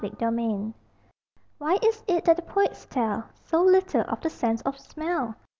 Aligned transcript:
SMELLS 0.17 0.73
Why 1.59 1.77
is 1.83 2.01
it 2.07 2.25
that 2.25 2.35
the 2.35 2.41
poets 2.41 2.87
tell 2.89 3.29
So 3.45 3.61
little 3.61 4.01
of 4.07 4.19
the 4.21 4.31
sense 4.31 4.63
of 4.63 4.79
smell? 4.79 5.35